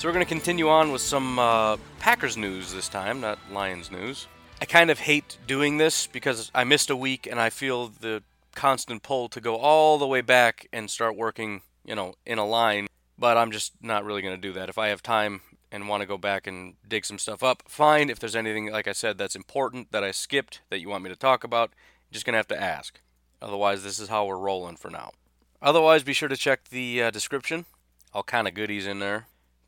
[0.00, 3.90] So we're going to continue on with some uh, Packers news this time, not Lions
[3.90, 4.28] news.
[4.58, 8.22] I kind of hate doing this because I missed a week and I feel the
[8.54, 12.46] constant pull to go all the way back and start working, you know, in a
[12.46, 12.86] line.
[13.18, 14.70] But I'm just not really going to do that.
[14.70, 18.08] If I have time and want to go back and dig some stuff up, fine.
[18.08, 21.10] If there's anything, like I said, that's important that I skipped that you want me
[21.10, 21.72] to talk about,
[22.08, 23.00] you're just going to have to ask.
[23.42, 25.10] Otherwise, this is how we're rolling for now.
[25.60, 27.66] Otherwise, be sure to check the uh, description.
[28.14, 29.26] All kind of goodies in there.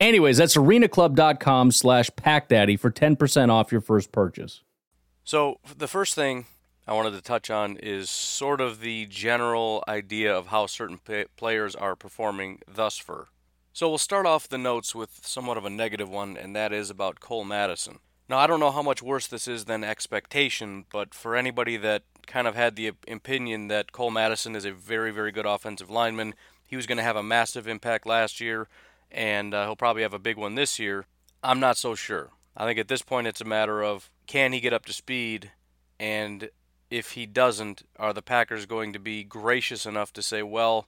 [0.00, 4.62] Anyways, that's arenaclub.com slash packdaddy for 10% off your first purchase.
[5.22, 6.46] So, the first thing
[6.86, 11.24] I wanted to touch on is sort of the general idea of how certain p-
[11.36, 13.28] players are performing thus far.
[13.72, 16.90] So we'll start off the notes with somewhat of a negative one, and that is
[16.90, 17.98] about Cole Madison.
[18.28, 22.04] Now, I don't know how much worse this is than expectation, but for anybody that
[22.26, 26.34] kind of had the opinion that Cole Madison is a very, very good offensive lineman,
[26.64, 28.68] he was going to have a massive impact last year,
[29.14, 31.06] and uh, he'll probably have a big one this year.
[31.42, 32.30] I'm not so sure.
[32.56, 35.52] I think at this point it's a matter of can he get up to speed,
[35.98, 36.50] and
[36.90, 40.86] if he doesn't, are the Packers going to be gracious enough to say, well,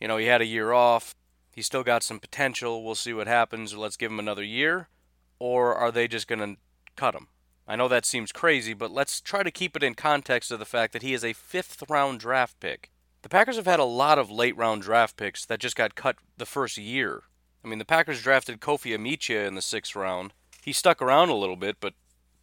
[0.00, 1.14] you know, he had a year off,
[1.58, 2.84] He's still got some potential.
[2.84, 3.76] We'll see what happens.
[3.76, 4.88] Let's give him another year.
[5.40, 6.60] Or are they just going to
[6.94, 7.26] cut him?
[7.66, 10.64] I know that seems crazy, but let's try to keep it in context of the
[10.64, 12.92] fact that he is a fifth round draft pick.
[13.22, 16.14] The Packers have had a lot of late round draft picks that just got cut
[16.36, 17.24] the first year.
[17.64, 20.32] I mean, the Packers drafted Kofi Amichia in the sixth round.
[20.62, 21.94] He stuck around a little bit, but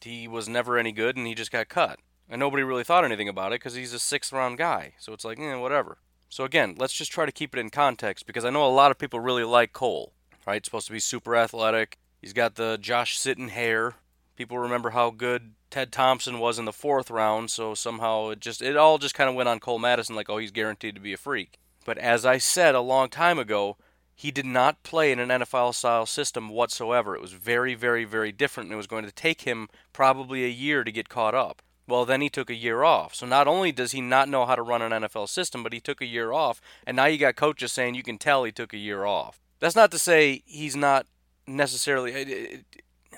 [0.02, 2.00] he was never any good and he just got cut.
[2.30, 4.94] And nobody really thought anything about it because he's a sixth round guy.
[5.00, 5.98] So it's like, eh, whatever.
[6.30, 8.92] So again, let's just try to keep it in context because I know a lot
[8.92, 10.14] of people really like Cole.
[10.46, 11.98] Right, supposed to be super athletic.
[12.22, 13.96] He's got the Josh Sitton hair.
[14.36, 18.62] People remember how good Ted Thompson was in the fourth round, so somehow it just
[18.62, 21.14] it all just kind of went on Cole Madison like, oh, he's guaranteed to be
[21.14, 21.58] a freak.
[21.84, 23.78] But as I said a long time ago,
[24.16, 27.16] he did not play in an NFL style system whatsoever.
[27.16, 30.50] It was very, very, very different, and it was going to take him probably a
[30.50, 31.62] year to get caught up.
[31.88, 33.14] Well, then he took a year off.
[33.14, 35.80] So not only does he not know how to run an NFL system, but he
[35.80, 36.62] took a year off.
[36.88, 39.40] And now you got coaches saying you can tell he took a year off.
[39.60, 41.06] That's not to say he's not
[41.46, 42.64] necessarily.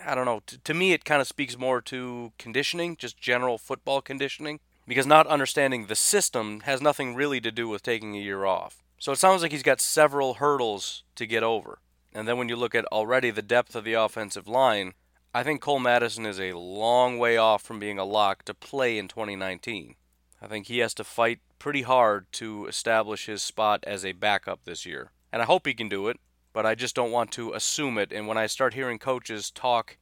[0.05, 0.41] I don't know.
[0.63, 5.27] To, me, it kind of speaks more to conditioning, just general football conditioning, because not
[5.27, 8.83] understanding the system has nothing really to do with taking a year off.
[8.99, 11.79] So it sounds like he's got several hurdles to get over.
[12.13, 14.93] And then when you look at already the depth of the offensive line,
[15.33, 18.97] I think Cole Madison is a long way off from being a lock to play
[18.97, 19.95] in 2019.
[20.41, 24.61] I think he has to fight pretty hard to establish his spot as a backup
[24.63, 25.11] this year.
[25.31, 26.19] And I hope he can do it,
[26.53, 28.11] but I just don't want to assume it.
[28.11, 29.97] And when I start hearing coaches talk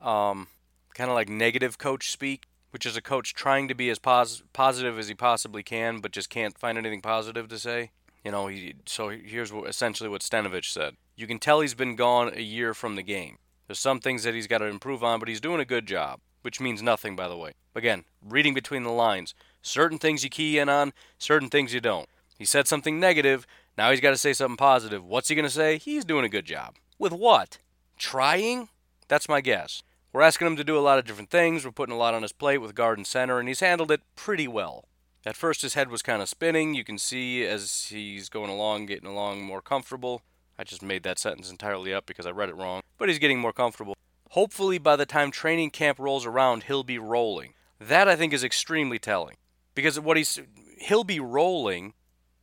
[0.00, 0.48] um,
[0.94, 4.42] kind of like negative coach speak, which is a coach trying to be as pos-
[4.52, 7.90] positive as he possibly can, but just can't find anything positive to say.
[8.24, 10.96] You know, he, so here's what, essentially what Stenavich said.
[11.16, 13.38] You can tell he's been gone a year from the game.
[13.66, 16.20] There's some things that he's got to improve on, but he's doing a good job.
[16.42, 17.52] which means nothing, by the way.
[17.74, 19.34] Again, reading between the lines.
[19.62, 22.08] Certain things you key in on, certain things you don't.
[22.38, 25.04] He said something negative, now he's got to say something positive.
[25.04, 25.78] What's he going to say?
[25.78, 26.76] He's doing a good job.
[26.98, 27.58] With what?
[27.98, 28.68] Trying?
[29.08, 29.82] That's my guess.
[30.12, 31.64] We're asking him to do a lot of different things.
[31.64, 34.00] We're putting a lot on his plate with guard and center, and he's handled it
[34.16, 34.86] pretty well.
[35.26, 36.74] At first, his head was kind of spinning.
[36.74, 40.22] You can see as he's going along, getting along more comfortable.
[40.58, 42.82] I just made that sentence entirely up because I read it wrong.
[42.98, 43.94] But he's getting more comfortable.
[44.30, 47.54] Hopefully, by the time training camp rolls around, he'll be rolling.
[47.80, 49.36] That I think is extremely telling.
[49.74, 50.40] Because what he's
[50.78, 51.94] he'll be rolling,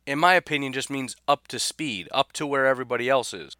[0.06, 3.56] in my opinion, just means up to speed, up to where everybody else is.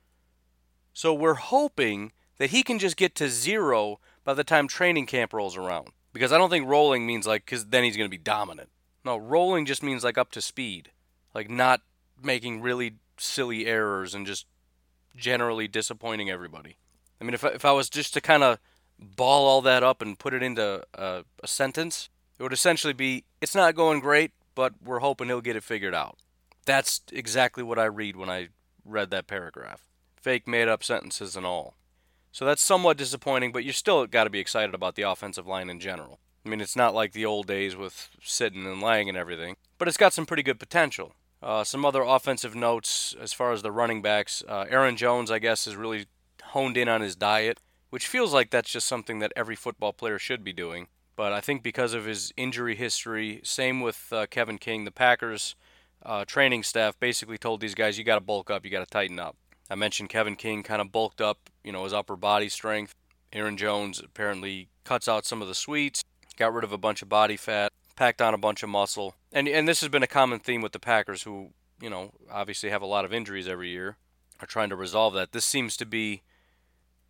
[0.95, 5.33] So we're hoping that he can just get to zero by the time training camp
[5.33, 5.89] rolls around.
[6.13, 8.71] Because I don't think rolling means like, because then he's going to be dominant.
[9.07, 10.91] No, rolling just means like up to speed.
[11.33, 11.81] Like not
[12.21, 14.47] making really silly errors and just
[15.15, 16.77] generally disappointing everybody.
[17.21, 18.59] I mean, if I, if I was just to kind of
[18.99, 23.23] ball all that up and put it into a, a sentence, it would essentially be
[23.41, 26.19] it's not going great, but we're hoping he'll get it figured out.
[26.65, 28.49] That's exactly what I read when I
[28.85, 29.87] read that paragraph.
[30.17, 31.75] Fake made up sentences and all.
[32.33, 35.71] So that's somewhat disappointing, but you still got to be excited about the offensive line
[35.71, 36.19] in general.
[36.47, 39.89] I mean, it's not like the old days with Sitton and Lang and everything, but
[39.89, 41.13] it's got some pretty good potential.
[41.43, 44.45] Uh, some other offensive notes as far as the running backs.
[44.49, 46.07] Uh, Aaron Jones, I guess, has really
[46.43, 47.61] honed in on his diet,
[47.91, 50.87] which feels like that's just something that every football player should be doing.
[51.17, 55.57] But I think because of his injury history, same with uh, Kevin King, the Packers
[56.05, 58.91] uh, training staff basically told these guys, you got to bulk up, you got to
[58.91, 59.37] tighten up.
[59.69, 62.95] I mentioned Kevin King kind of bulked up, you know, his upper body strength.
[63.33, 66.05] Aaron Jones apparently cuts out some of the sweets,
[66.37, 69.15] got rid of a bunch of body fat, packed on a bunch of muscle.
[69.33, 71.51] And and this has been a common theme with the Packers who,
[71.81, 73.97] you know, obviously have a lot of injuries every year,
[74.41, 75.33] are trying to resolve that.
[75.33, 76.23] This seems to be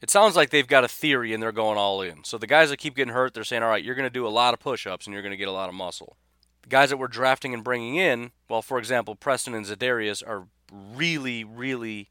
[0.00, 2.22] it sounds like they've got a theory and they're going all in.
[2.24, 4.26] So the guys that keep getting hurt, they're saying, "All right, you're going to do
[4.26, 6.16] a lot of push-ups and you're going to get a lot of muscle."
[6.62, 10.48] The guys that we're drafting and bringing in, well, for example, Preston and Za'Darius are
[10.70, 12.10] really, really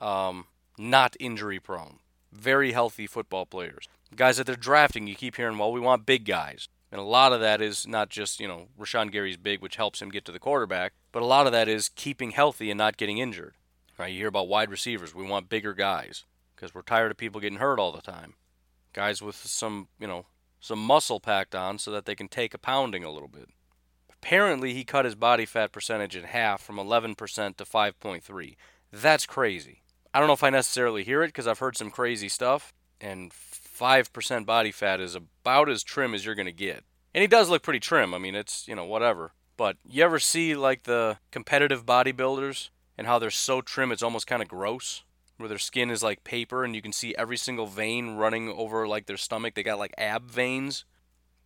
[0.00, 0.46] um,
[0.78, 1.98] not injury prone.
[2.32, 3.88] Very healthy football players.
[4.16, 6.68] Guys that they're drafting, you keep hearing, well, we want big guys.
[6.90, 10.00] And a lot of that is not just, you know, Rashan Gary's big, which helps
[10.00, 12.96] him get to the quarterback, but a lot of that is keeping healthy and not
[12.96, 13.54] getting injured.
[13.98, 14.12] Right?
[14.12, 15.14] You hear about wide receivers.
[15.14, 16.24] We want bigger guys
[16.54, 18.34] because we're tired of people getting hurt all the time.
[18.92, 20.26] Guys with some, you know,
[20.60, 23.48] some muscle packed on so that they can take a pounding a little bit.
[24.10, 27.16] Apparently, he cut his body fat percentage in half from 11%
[27.56, 28.56] to 5.3.
[28.92, 29.82] That's crazy.
[30.12, 33.32] I don't know if I necessarily hear it because I've heard some crazy stuff, and
[33.78, 36.84] 5% body fat is about as trim as you're going to get.
[37.14, 38.14] And he does look pretty trim.
[38.14, 39.32] I mean, it's, you know, whatever.
[39.56, 44.26] But you ever see like the competitive bodybuilders and how they're so trim it's almost
[44.26, 45.02] kind of gross?
[45.36, 48.88] Where their skin is like paper and you can see every single vein running over
[48.88, 49.54] like their stomach.
[49.54, 50.84] They got like ab veins.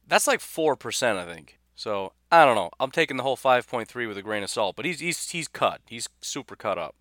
[0.07, 1.59] That's like 4%, I think.
[1.75, 2.71] So, I don't know.
[2.81, 5.81] I'm taking the whole 5.3 with a grain of salt, but he's he's he's cut.
[5.87, 6.97] He's super cut up.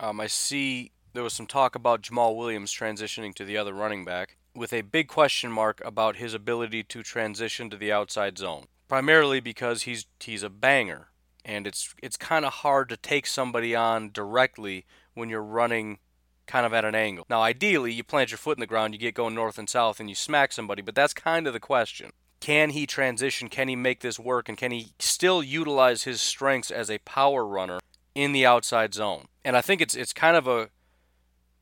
[0.00, 4.04] Um, I see there was some talk about Jamaal Williams transitioning to the other running
[4.04, 8.64] back, with a big question mark about his ability to transition to the outside zone.
[8.88, 11.08] Primarily because he's he's a banger,
[11.44, 14.84] and it's it's kind of hard to take somebody on directly
[15.14, 15.98] when you're running
[16.46, 17.24] kind of at an angle.
[17.28, 20.00] Now, ideally, you plant your foot in the ground, you get going north and south,
[20.00, 22.10] and you smack somebody, but that's kind of the question.
[22.40, 23.48] Can he transition?
[23.48, 24.50] Can he make this work?
[24.50, 27.78] And can he still utilize his strengths as a power runner
[28.14, 29.28] in the outside zone?
[29.44, 30.68] And I think it's it's kind of a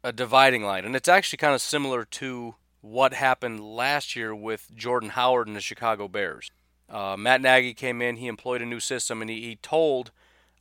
[0.04, 4.70] a dividing line, and it's actually kind of similar to what happened last year with
[4.74, 6.50] Jordan Howard and the Chicago Bears.
[6.90, 10.10] Uh, Matt Nagy came in, he employed a new system, and he, he told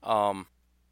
[0.04, 0.48] um,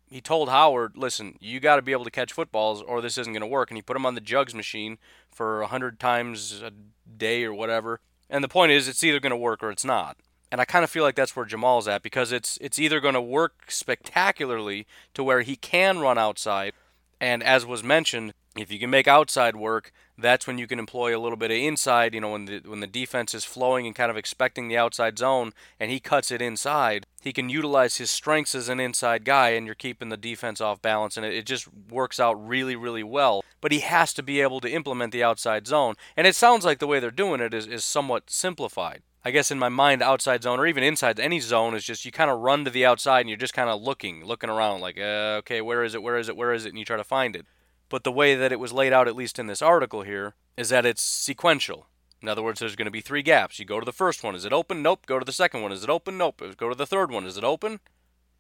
[0.10, 3.32] he told Howard, "Listen, you got to be able to catch footballs, or this isn't
[3.32, 4.98] going to work." And he put him on the jugs machine
[5.32, 6.72] for hundred times a
[7.18, 8.02] day or whatever.
[8.30, 10.18] And the point is, it's either going to work or it's not.
[10.52, 13.14] And I kind of feel like that's where Jamaal's at because it's it's either going
[13.14, 16.74] to work spectacularly to where he can run outside,
[17.22, 21.16] and as was mentioned, if you can make outside work, that's when you can employ
[21.16, 22.14] a little bit of inside.
[22.14, 25.18] You know, when the when the defense is flowing and kind of expecting the outside
[25.18, 29.50] zone, and he cuts it inside, he can utilize his strengths as an inside guy,
[29.50, 33.04] and you're keeping the defense off balance, and it, it just works out really, really
[33.04, 33.44] well.
[33.62, 36.80] But he has to be able to implement the outside zone, and it sounds like
[36.80, 39.02] the way they're doing it is is somewhat simplified.
[39.24, 42.12] I guess in my mind, outside zone or even inside any zone is just you
[42.12, 44.98] kind of run to the outside and you're just kind of looking, looking around, like,
[44.98, 46.02] uh, okay, where is it?
[46.02, 46.38] Where is it?
[46.38, 46.70] Where is it?
[46.70, 47.46] And you try to find it.
[47.90, 50.70] But the way that it was laid out, at least in this article here, is
[50.70, 51.88] that it's sequential.
[52.22, 53.60] In other words, there's going to be three gaps.
[53.60, 54.36] You go to the first one.
[54.36, 54.82] Is it open?
[54.82, 55.06] Nope.
[55.06, 55.72] Go to the second one.
[55.72, 56.18] Is it open?
[56.18, 56.42] Nope.
[56.58, 57.26] Go to the third one.
[57.26, 57.80] Is it open?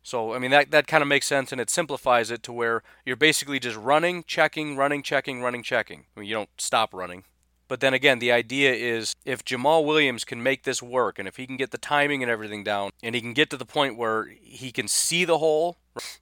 [0.04, 2.84] So, I mean, that, that kind of makes sense and it simplifies it to where
[3.06, 6.06] you're basically just running, checking, running, checking, running, checking.
[6.16, 7.24] I mean, you don't stop running.
[7.68, 11.36] But then again, the idea is if Jamaal Williams can make this work and if
[11.36, 13.98] he can get the timing and everything down and he can get to the point
[13.98, 15.78] where he can see the hole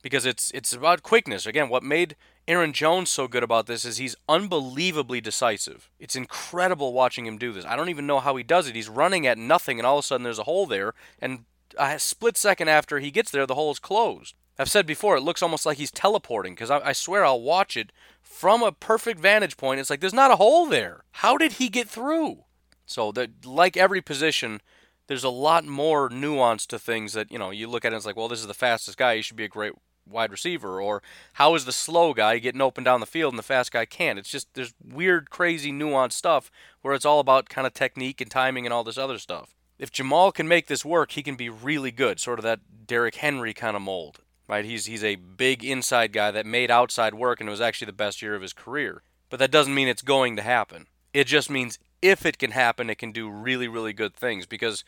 [0.08, 1.46] because it's it's about quickness.
[1.46, 2.16] Again, what made
[2.48, 5.90] Aaron Jones so good about this is he's unbelievably decisive.
[6.00, 7.66] It's incredible watching him do this.
[7.66, 8.76] I don't even know how he does it.
[8.76, 11.44] He's running at nothing and all of a sudden there's a hole there and
[11.78, 14.34] a split second after he gets there the hole is closed.
[14.60, 17.78] I've said before, it looks almost like he's teleporting because I, I, swear I'll watch
[17.78, 17.92] it
[18.24, 19.80] from a perfect vantage point.
[19.80, 21.04] It's like there's not a hole there.
[21.12, 22.46] How did he get through?
[22.86, 24.62] So that, like every position,
[25.08, 27.52] there's a lot more nuance to things that you know.
[27.52, 29.18] You look at it, and it's like, well, this is the fastest guy.
[29.18, 29.74] He should be a great
[30.10, 30.82] wide receiver.
[30.82, 31.02] Or
[31.34, 34.20] how is the slow guy getting open down the field and the fast guy can't?
[34.20, 38.32] It's just there's weird, crazy, nuanced stuff where it's all about kind of technique and
[38.32, 39.56] timing and all this other stuff.
[39.80, 43.16] If Jamaal can make this work, he can be really good, sort of that Derrick
[43.16, 44.66] Henry kind of mold right?
[44.66, 47.94] He's he's a big inside guy that made outside work and it was actually the
[47.94, 49.04] best year of his career.
[49.30, 50.88] But that doesn't mean it's going to happen.
[51.14, 54.84] It just means if it can happen, it can do really, really good things because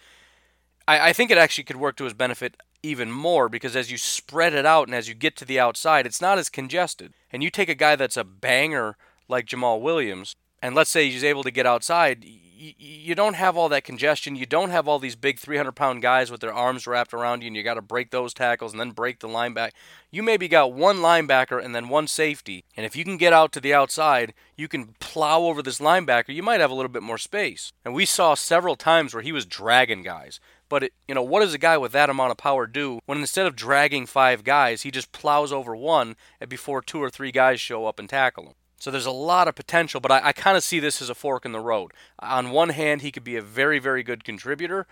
[0.87, 3.97] I, I think it actually could work to his benefit even more because as you
[3.97, 7.13] spread it out and as you get to the outside, it's not as congested.
[7.31, 8.95] And you take a guy that's a banger
[9.27, 12.25] like Jamaal Williams, and let's say he's able to get outside,
[12.59, 14.35] you don't have all that congestion.
[14.35, 17.47] You don't have all these big 300 pound guys with their arms wrapped around you,
[17.47, 19.71] and you got to break those tackles and then break the linebacker.
[20.11, 22.65] You maybe got one linebacker and then one safety.
[22.75, 26.35] And if you can get out to the outside, you can plow over this linebacker.
[26.35, 27.71] You might have a little bit more space.
[27.85, 30.41] And we saw several times where he was dragging guys.
[30.69, 33.17] But it, you know, what does a guy with that amount of power do when
[33.17, 36.15] instead of dragging five guys, he just plows over one
[36.47, 38.53] before two or three guys show up and tackle him?
[38.77, 41.15] So there's a lot of potential, but I, I kind of see this as a
[41.15, 41.91] fork in the road.
[42.19, 44.87] On one hand, he could be a very, very good contributor.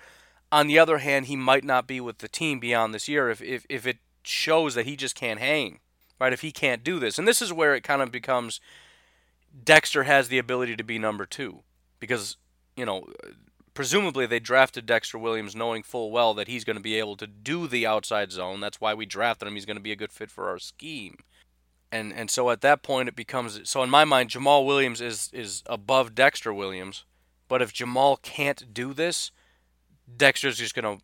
[0.51, 3.41] On the other hand, he might not be with the team beyond this year if,
[3.41, 5.79] if, if it shows that he just can't hang,
[6.19, 6.33] right?
[6.33, 7.17] If he can't do this.
[7.17, 8.59] And this is where it kind of becomes
[9.63, 11.61] Dexter has the ability to be number two
[11.99, 12.35] because,
[12.75, 13.07] you know,
[13.77, 17.27] presumably they drafted Dexter Williams knowing full well that he's going to be able to
[17.27, 18.59] do the outside zone.
[18.59, 19.53] That's why we drafted him.
[19.53, 21.17] He's going to be a good fit for our scheme
[21.91, 25.29] and and so at that point it becomes so in my mind Jamaal Williams is
[25.33, 27.05] is above Dexter Williams,
[27.47, 29.31] but if Jamaal can't do this,
[30.15, 31.03] Dexter's just going to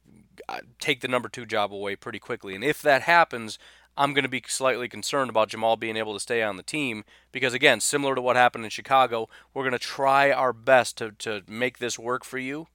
[0.49, 2.55] uh, take the number 2 job away pretty quickly.
[2.55, 3.57] And if that happens,
[3.95, 7.03] I'm going to be slightly concerned about Jamaal being able to stay on the team
[7.31, 11.11] because again, similar to what happened in Chicago, we're going to try our best to
[11.19, 12.67] to make this work for you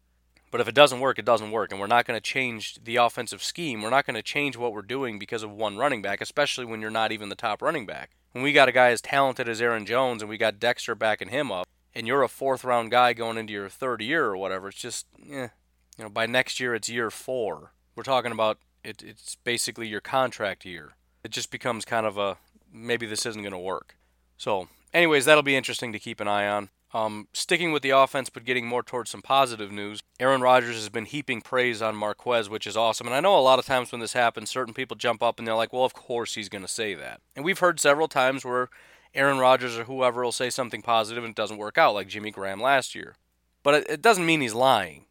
[0.50, 1.70] but if it doesn't work, it doesn't work.
[1.70, 3.82] And we're not going to change the offensive scheme.
[3.82, 6.80] We're not going to change what we're doing because of one running back, especially when
[6.80, 8.10] you're not even the top running back.
[8.32, 11.28] When we got a guy as talented as Aaron Jones and we got Dexter backing
[11.28, 14.68] him up, and you're a fourth round guy going into your third year or whatever,
[14.68, 15.48] it's just, eh.
[15.96, 17.72] You know, by next year, it's year four.
[17.96, 20.94] We're talking about it, it's basically your contract year.
[21.28, 22.38] It just becomes kind of a
[22.72, 23.96] maybe this isn't going to work.
[24.38, 26.70] So, anyways, that'll be interesting to keep an eye on.
[26.94, 30.88] Um, sticking with the offense, but getting more towards some positive news, Aaron Rodgers has
[30.88, 33.06] been heaping praise on Marquez, which is awesome.
[33.06, 35.46] And I know a lot of times when this happens, certain people jump up and
[35.46, 37.20] they're like, well, of course he's going to say that.
[37.36, 38.70] And we've heard several times where
[39.14, 42.30] Aaron Rodgers or whoever will say something positive and it doesn't work out, like Jimmy
[42.30, 43.16] Graham last year.
[43.62, 45.04] But it, it doesn't mean he's lying.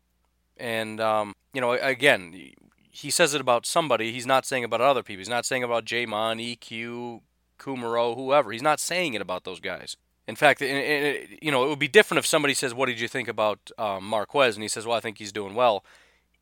[0.58, 2.56] And, um, you know, again,
[2.98, 4.12] he says it about somebody.
[4.12, 5.20] He's not saying about other people.
[5.20, 7.22] He's not saying about J'Mon, EQ,
[7.60, 8.52] Kumerow, whoever.
[8.52, 9.98] He's not saying it about those guys.
[10.28, 13.28] In fact, you know, it would be different if somebody says, "What did you think
[13.28, 15.86] about um, Marquez?" and he says, "Well, I think he's doing well."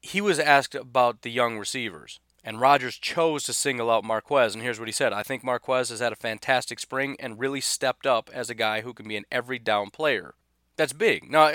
[0.01, 4.55] He was asked about the young receivers, and Rodgers chose to single out Marquez.
[4.55, 7.61] And here's what he said: "I think Marquez has had a fantastic spring and really
[7.61, 10.33] stepped up as a guy who can be an every down player.
[10.77, 11.29] That's big.
[11.29, 11.51] Now,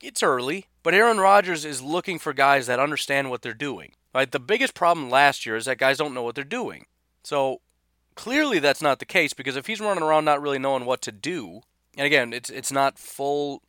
[0.00, 3.92] it's early, but Aaron Rodgers is looking for guys that understand what they're doing.
[4.16, 4.30] Right?
[4.30, 6.86] The biggest problem last year is that guys don't know what they're doing.
[7.22, 7.60] So
[8.16, 11.12] Clearly, that's not the case because if he's running around not really knowing what to
[11.12, 11.60] do,
[11.98, 13.62] and again, it's it's not full.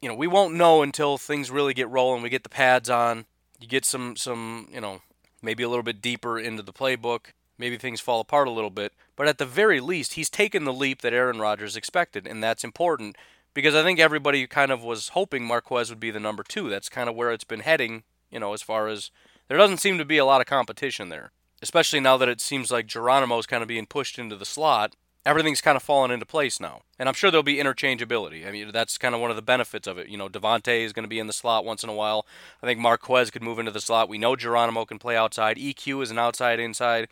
[0.00, 2.22] You know, we won't know until things really get rolling.
[2.22, 3.26] We get the pads on.
[3.60, 5.02] You get some some you know
[5.42, 7.32] maybe a little bit deeper into the playbook.
[7.58, 10.72] Maybe things fall apart a little bit, but at the very least, he's taken the
[10.72, 13.16] leap that Aaron Rodgers expected, and that's important
[13.52, 16.70] because I think everybody kind of was hoping Marquez would be the number two.
[16.70, 18.04] That's kind of where it's been heading.
[18.30, 19.10] You know, as far as
[19.52, 21.30] there doesn't seem to be a lot of competition there
[21.62, 24.96] especially now that it seems like Geronimo's kind of being pushed into the slot.
[25.24, 26.80] Everything's kind of fallen into place now.
[26.98, 28.46] And I'm sure there'll be interchangeability.
[28.46, 30.08] I mean, that's kind of one of the benefits of it.
[30.08, 32.26] You know, Davante is going to be in the slot once in a while.
[32.60, 34.08] I think Marquez could move into the slot.
[34.08, 35.56] We know Geronimo can play outside.
[35.56, 37.06] EQ is an outside inside.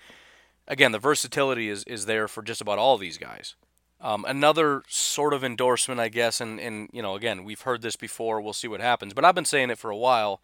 [0.66, 3.54] Again, the versatility is, is there for just about all these guys.
[4.00, 7.96] Um, another sort of endorsement, I guess, and, and, you know, again, we've heard this
[7.96, 8.40] before.
[8.40, 9.14] We'll see what happens.
[9.14, 10.40] But I've been saying it for a while.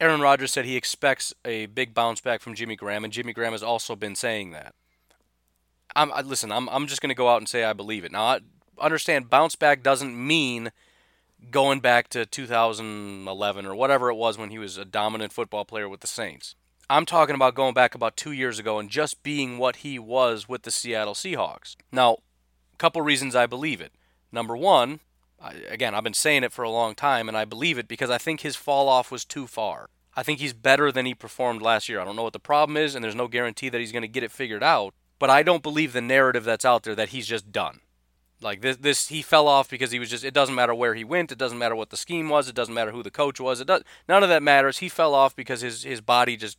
[0.00, 3.52] Aaron Rodgers said he expects a big bounce back from Jimmy Graham, and Jimmy Graham
[3.52, 4.74] has also been saying that.
[5.94, 6.50] I'm I, listen.
[6.50, 8.12] I'm I'm just going to go out and say I believe it.
[8.12, 8.40] Now, I
[8.80, 10.72] understand bounce back doesn't mean
[11.50, 15.88] going back to 2011 or whatever it was when he was a dominant football player
[15.88, 16.54] with the Saints.
[16.88, 20.48] I'm talking about going back about two years ago and just being what he was
[20.48, 21.76] with the Seattle Seahawks.
[21.90, 22.18] Now,
[22.74, 23.92] a couple reasons I believe it.
[24.30, 25.00] Number one,
[25.68, 28.18] Again, I've been saying it for a long time, and I believe it because I
[28.18, 29.88] think his fall off was too far.
[30.14, 31.98] I think he's better than he performed last year.
[32.00, 34.08] I don't know what the problem is, and there's no guarantee that he's going to
[34.08, 34.94] get it figured out.
[35.18, 37.80] But I don't believe the narrative that's out there that he's just done.
[38.40, 40.24] Like this, this he fell off because he was just.
[40.24, 41.32] It doesn't matter where he went.
[41.32, 42.48] It doesn't matter what the scheme was.
[42.48, 43.60] It doesn't matter who the coach was.
[43.60, 43.82] It does.
[44.08, 44.78] None of that matters.
[44.78, 46.58] He fell off because his his body just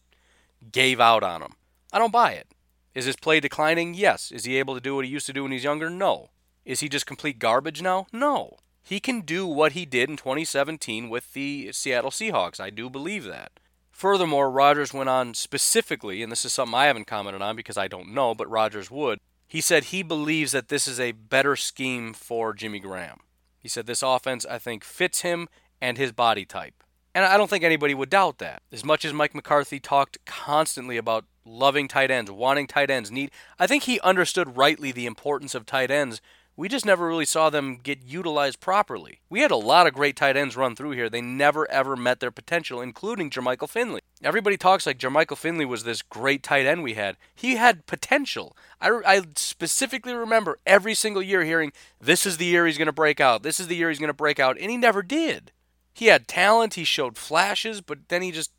[0.72, 1.54] gave out on him.
[1.92, 2.48] I don't buy it.
[2.96, 3.94] Is his play declining?
[3.94, 4.32] Yes.
[4.32, 5.90] Is he able to do what he used to do when he's younger?
[5.90, 6.30] No.
[6.63, 8.08] Is he just complete garbage now?
[8.13, 8.58] No.
[8.84, 12.60] He can do what he did in 2017 with the Seattle Seahawks.
[12.60, 13.54] I do believe that.
[13.92, 17.88] Furthermore, Rodgers went on specifically, and this is something I haven't commented on because I
[17.88, 19.20] don't know, but Rodgers would.
[19.48, 23.20] He said he believes that this is a better scheme for Jimmy Graham.
[23.58, 25.48] He said this offense, I think, fits him
[25.80, 26.84] and his body type.
[27.16, 28.63] And I don't think anybody would doubt that.
[28.72, 33.32] As much as Mike McCarthy talked constantly about loving tight ends, wanting tight ends, need
[33.60, 36.20] I think he understood rightly the importance of tight ends
[36.55, 39.22] we just never really saw them get utilized properly.
[39.29, 41.10] We had a lot of great tight ends run through here.
[41.10, 44.01] They never ever met their potential, including Jermichael Finley.
[44.24, 47.17] Everybody talks like Jermichael Finley was this great tight end we had.
[47.33, 48.55] He had potential.
[48.79, 52.91] I, I specifically remember every single year hearing, this is the year he's going to
[52.91, 53.41] break out.
[53.41, 54.57] This is the year he's going to break out.
[54.60, 55.51] And he never did.
[55.93, 58.51] He had talent, he showed flashes, but then he just,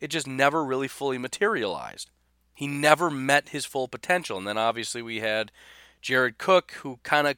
[0.00, 2.10] it just never really fully materialized.
[2.54, 4.36] He never met his full potential.
[4.36, 5.52] And then obviously we had
[6.00, 7.36] Jared Cook, who kind of,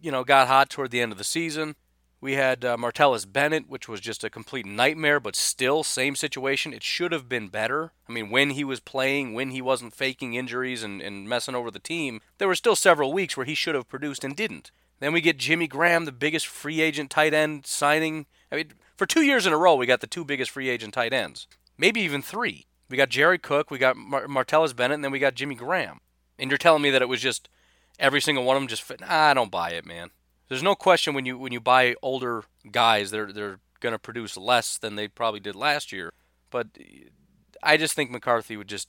[0.00, 1.76] you know, got hot toward the end of the season.
[2.22, 6.74] We had uh, Martellus Bennett, which was just a complete nightmare, but still, same situation.
[6.74, 7.92] It should have been better.
[8.06, 11.70] I mean, when he was playing, when he wasn't faking injuries and, and messing over
[11.70, 14.70] the team, there were still several weeks where he should have produced and didn't.
[14.98, 18.26] Then we get Jimmy Graham, the biggest free agent tight end signing.
[18.52, 20.92] I mean, for two years in a row, we got the two biggest free agent
[20.92, 21.46] tight ends,
[21.78, 22.66] maybe even three.
[22.90, 26.00] We got Jared Cook, we got Mar- Martellus Bennett, and then we got Jimmy Graham.
[26.38, 27.48] And you're telling me that it was just
[28.00, 29.00] every single one of them just fit.
[29.00, 30.10] Nah, I don't buy it, man.
[30.48, 34.36] There's no question when you when you buy older guys, they're they're going to produce
[34.36, 36.12] less than they probably did last year.
[36.50, 36.66] But
[37.62, 38.88] I just think McCarthy would just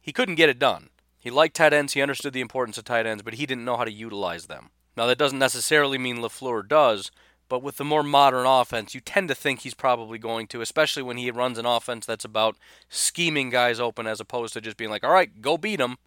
[0.00, 0.88] he couldn't get it done.
[1.18, 3.76] He liked tight ends, he understood the importance of tight ends, but he didn't know
[3.76, 4.70] how to utilize them.
[4.96, 7.10] Now that doesn't necessarily mean LaFleur does,
[7.48, 11.02] but with the more modern offense, you tend to think he's probably going to, especially
[11.02, 12.56] when he runs an offense that's about
[12.88, 15.98] scheming guys open as opposed to just being like, "All right, go beat them."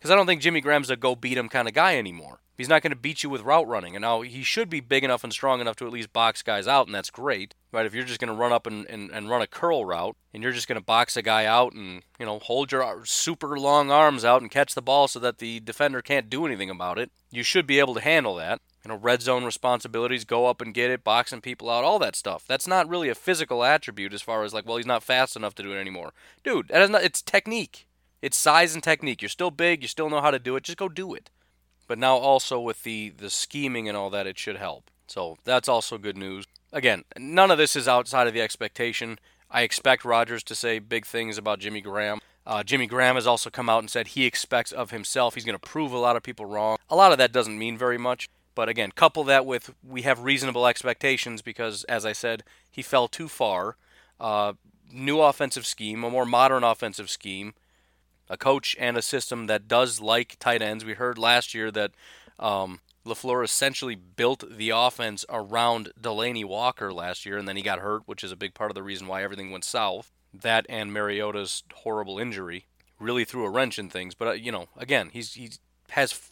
[0.00, 2.40] Because I don't think Jimmy Graham's a go beat him kind of guy anymore.
[2.56, 3.94] He's not going to beat you with route running.
[3.94, 6.66] And now he should be big enough and strong enough to at least box guys
[6.66, 7.54] out, and that's great.
[7.70, 7.84] Right?
[7.84, 10.42] If you're just going to run up and, and, and run a curl route, and
[10.42, 13.90] you're just going to box a guy out and, you know, hold your super long
[13.90, 17.10] arms out and catch the ball so that the defender can't do anything about it,
[17.30, 18.60] you should be able to handle that.
[18.84, 22.16] You know, red zone responsibilities, go up and get it, boxing people out, all that
[22.16, 22.44] stuff.
[22.48, 25.54] That's not really a physical attribute as far as like, well, he's not fast enough
[25.56, 26.12] to do it anymore.
[26.42, 27.86] Dude, that is not, it's technique.
[28.22, 29.22] It's size and technique.
[29.22, 29.82] You're still big.
[29.82, 30.64] You still know how to do it.
[30.64, 31.30] Just go do it.
[31.86, 34.90] But now also with the the scheming and all that, it should help.
[35.06, 36.46] So that's also good news.
[36.72, 39.18] Again, none of this is outside of the expectation.
[39.50, 42.20] I expect Rodgers to say big things about Jimmy Graham.
[42.46, 45.34] Uh, Jimmy Graham has also come out and said he expects of himself.
[45.34, 46.78] He's going to prove a lot of people wrong.
[46.88, 48.28] A lot of that doesn't mean very much.
[48.54, 53.08] But again, couple that with we have reasonable expectations because, as I said, he fell
[53.08, 53.76] too far.
[54.20, 54.52] Uh,
[54.92, 57.54] new offensive scheme, a more modern offensive scheme
[58.30, 60.84] a coach and a system that does like tight ends.
[60.84, 61.90] We heard last year that
[62.38, 67.80] um, LaFleur essentially built the offense around Delanie Walker last year, and then he got
[67.80, 70.12] hurt, which is a big part of the reason why everything went south.
[70.32, 72.66] That and Mariota's horrible injury
[73.00, 74.14] really threw a wrench in things.
[74.14, 75.50] But uh, you know, again, he's he
[75.90, 76.30] has.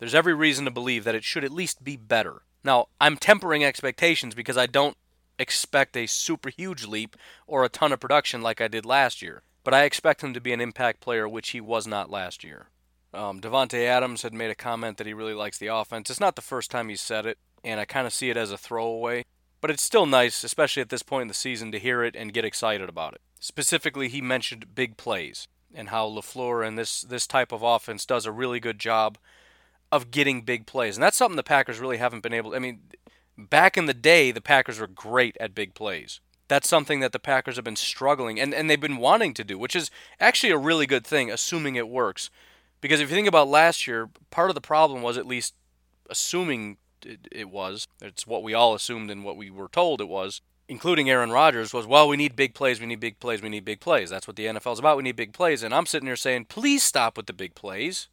[0.00, 2.42] There's every reason to believe that it should at least be better.
[2.64, 4.96] Now, I'm tempering expectations because I don't
[5.38, 9.42] expect a super huge leap or a ton of production like I did last year
[9.64, 12.68] but I expect him to be an impact player, which he was not last year.
[13.14, 16.08] Um, Davante Adams had made a comment that he really likes the offense.
[16.08, 18.50] It's not the first time he's said it, and I kind of see it as
[18.50, 19.24] a throwaway,
[19.60, 22.32] but it's still nice, especially at this point in the season, to hear it and
[22.32, 23.20] get excited about it.
[23.38, 28.26] Specifically, he mentioned big plays and how LaFleur and this this type of offense does
[28.26, 29.18] a really good job
[29.90, 32.54] of getting big plays, and that's something the Packers really haven't been able.
[32.54, 32.80] I mean,
[33.36, 36.20] back in the day, the Packers were great at big plays
[36.52, 39.58] that's something that the Packers have been struggling and, and they've been wanting to do,
[39.58, 42.28] which is actually a really good thing, assuming it works.
[42.82, 45.54] Because if you think about last year, part of the problem was at least
[46.10, 50.08] assuming it, it was, it's what we all assumed and what we were told it
[50.08, 53.48] was, including Aaron Rodgers, was, well, we need big plays, we need big plays, we
[53.48, 54.10] need big plays.
[54.10, 54.98] That's what the NFL's about.
[54.98, 55.62] We need big plays.
[55.62, 58.08] And I'm sitting here saying, please stop with the big plays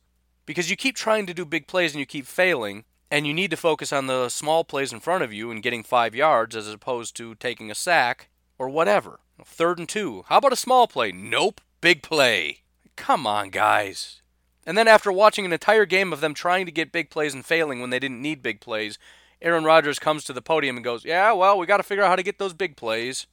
[0.46, 3.52] because you keep trying to do big plays and you keep failing and you need
[3.52, 6.68] to focus on the small plays in front of you and getting five yards as
[6.68, 9.20] opposed to taking a sack or whatever.
[9.44, 10.24] Third and two.
[10.28, 11.12] How about a small play?
[11.12, 11.62] Nope.
[11.82, 12.60] Big play.
[12.96, 14.22] Come on, guys.
[14.66, 17.46] And then after watching an entire game of them trying to get big plays and
[17.46, 19.00] failing when they didn't need big plays,
[19.42, 22.10] Aaron Rodgers comes to the podium and goes, Yeah, well, we got to figure out
[22.10, 23.26] how to get those big plays.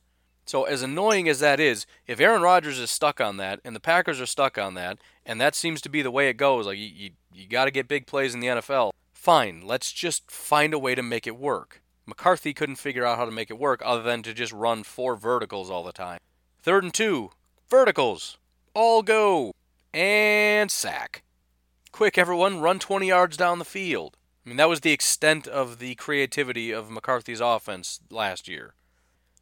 [0.47, 3.81] So, as annoying as that is, if Aaron Rodgers is stuck on that and the
[3.81, 6.79] Packers are stuck on that, and that seems to be the way it goes, like
[6.79, 8.93] you, you, you got to get big plays in the NFL,
[9.27, 11.83] fine, let's just find a way to make it work.
[12.07, 15.17] McCarthy couldn't figure out how to make it work other than to just run four
[15.17, 16.21] verticals all the time.
[16.62, 17.33] Third and two,
[17.69, 18.39] verticals,
[18.73, 19.53] all go,
[19.93, 21.25] and sack.
[21.91, 24.17] Quick, everyone, run 20 yards down the field.
[24.45, 28.75] I mean, that was the extent of the creativity of McCarthy's offense last year.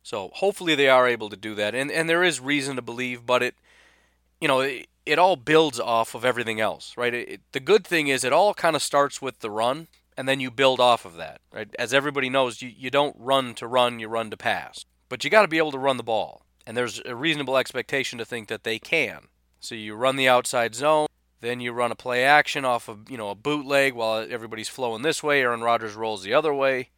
[0.03, 3.27] So hopefully they are able to do that, and and there is reason to believe,
[3.27, 3.55] but it,
[4.40, 4.62] you know,
[5.06, 7.14] it all builds off of everything else, right?
[7.14, 10.40] It, the good thing is it all kind of starts with the run, and then
[10.40, 11.68] you build off of that, right?
[11.78, 15.30] As everybody knows, you you don't run to run, you run to pass, but you
[15.30, 18.48] got to be able to run the ball, and there's a reasonable expectation to think
[18.48, 19.28] that they can.
[19.60, 21.06] So you run the outside zone.
[21.40, 25.02] Then you run a play action off of you know a bootleg while everybody's flowing
[25.02, 25.42] this way.
[25.42, 26.88] Aaron Rodgers rolls the other way.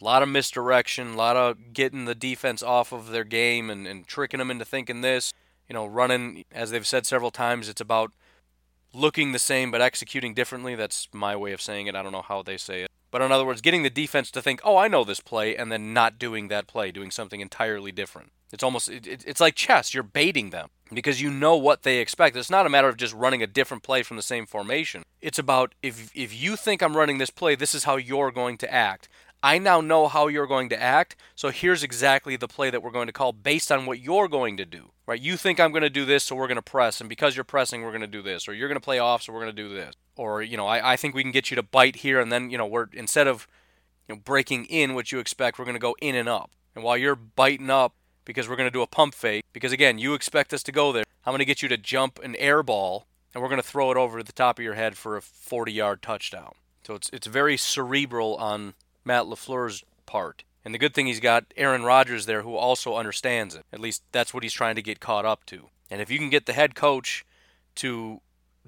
[0.00, 3.86] A lot of misdirection, a lot of getting the defense off of their game and,
[3.86, 5.32] and tricking them into thinking this.
[5.68, 8.12] You know, running, as they've said several times, it's about
[8.92, 10.74] looking the same but executing differently.
[10.74, 11.94] That's my way of saying it.
[11.94, 12.90] I don't know how they say it.
[13.10, 15.70] But in other words, getting the defense to think, oh, I know this play, and
[15.70, 18.32] then not doing that play, doing something entirely different.
[18.52, 19.94] It's almost, it, it's like chess.
[19.94, 22.36] You're baiting them because you know what they expect.
[22.36, 25.02] It's not a matter of just running a different play from the same formation.
[25.20, 28.58] It's about if, if you think I'm running this play, this is how you're going
[28.58, 29.08] to act.
[29.44, 32.90] I now know how you're going to act, so here's exactly the play that we're
[32.90, 34.92] going to call based on what you're going to do.
[35.06, 35.20] Right?
[35.20, 37.44] You think I'm going to do this, so we're going to press, and because you're
[37.44, 39.54] pressing, we're going to do this, or you're going to play off, so we're going
[39.54, 41.96] to do this, or you know, I, I think we can get you to bite
[41.96, 43.46] here, and then you know, we're instead of
[44.08, 46.82] you know breaking in what you expect, we're going to go in and up, and
[46.82, 47.92] while you're biting up
[48.24, 50.90] because we're going to do a pump fake, because again, you expect us to go
[50.90, 53.68] there, I'm going to get you to jump an air ball, and we're going to
[53.68, 56.54] throw it over the top of your head for a 40-yard touchdown.
[56.86, 58.72] So it's it's very cerebral on
[59.04, 60.44] Matt LaFleur's part.
[60.64, 63.64] And the good thing he's got Aaron Rodgers there who also understands it.
[63.72, 65.68] At least that's what he's trying to get caught up to.
[65.90, 67.24] And if you can get the head coach
[67.76, 68.20] to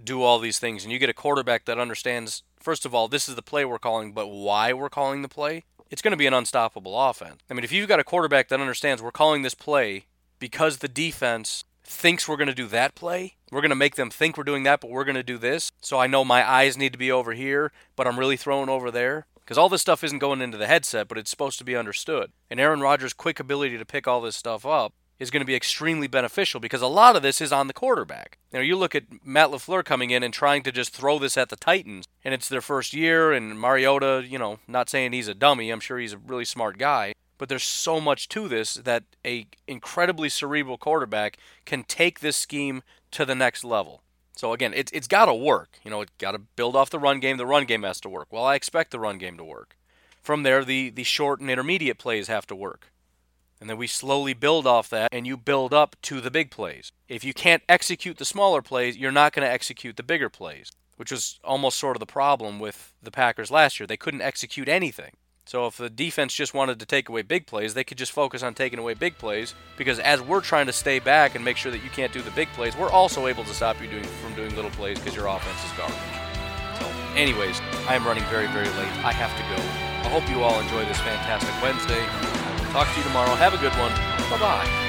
[0.03, 3.31] do all these things and you get a quarterback that understands first of all this
[3.31, 6.27] is the play we're calling but why we're calling the play, it's going to be
[6.27, 7.41] an unstoppable offense.
[7.49, 10.07] I mean, if you've got a quarterback that understands we're calling this play
[10.39, 14.11] because the defense thinks we're going to do that play, we're going to make them
[14.11, 15.71] think we're doing that, but we're going to do this.
[15.81, 18.91] So I know my eyes need to be over here, but I'm really throwing over
[18.91, 19.27] there.
[19.47, 22.33] Because all this stuff isn't going into the headset, but it's supposed to be understood.
[22.51, 25.55] And Aaron Rodgers' quick ability to pick all this stuff up is going to be
[25.55, 28.39] extremely beneficial because a lot of this is on the quarterback.
[28.53, 31.37] You know, you look at Matt LaFleur coming in and trying to just throw this
[31.37, 35.29] at the Titans, and it's their first year, and Mariota, you know, not saying he's
[35.29, 38.75] a dummy, I'm sure he's a really smart guy, but there's so much to this
[38.75, 42.83] that a incredibly cerebral quarterback can take this scheme
[43.13, 44.03] to the next level.
[44.37, 45.79] So again, it's it's got to work.
[45.83, 47.39] You know, it got to build off the run game.
[47.39, 48.29] The run game has to work.
[48.31, 49.77] Well, I expect the run game to work.
[50.23, 52.93] From there, the the short and intermediate plays have to work.
[53.61, 56.93] And then we slowly build off that and you build up to the big plays.
[57.09, 60.73] If you can't execute the smaller plays, you're not going to execute the bigger plays,
[60.97, 63.87] which was almost sort of the problem with the Packers last year.
[63.87, 65.13] They couldn't execute anything.
[65.47, 68.43] So if the defense just wanted to take away big plays, they could just focus
[68.43, 71.71] on taking away big plays because as we're trying to stay back and make sure
[71.71, 74.35] that you can't do the big plays, we're also able to stop you doing from
[74.35, 75.97] doing little plays because your offense is garbage.
[76.81, 78.93] So, anyways, I am running very very late.
[79.07, 79.63] I have to go.
[80.07, 82.05] I hope you all enjoy this fantastic Wednesday.
[82.73, 83.35] Talk to you tomorrow.
[83.37, 83.93] Have a good one.
[84.29, 84.86] Bye bye.